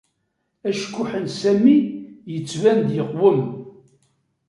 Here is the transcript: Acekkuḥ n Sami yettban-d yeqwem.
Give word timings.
Acekkuḥ 0.67 1.11
n 1.23 1.25
Sami 1.39 1.77
yettban-d 2.33 2.89
yeqwem. 2.97 3.41